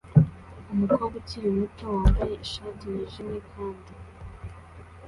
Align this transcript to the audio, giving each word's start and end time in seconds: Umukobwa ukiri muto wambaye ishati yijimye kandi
Umukobwa 0.73 1.15
ukiri 1.21 1.47
muto 1.57 1.85
wambaye 1.95 2.33
ishati 2.45 2.83
yijimye 2.93 3.39
kandi 3.49 3.91